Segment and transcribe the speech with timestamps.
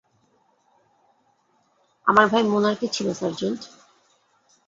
[2.07, 3.61] আমার ভাই মোনার্কে ছিল, সার্জেন্ট।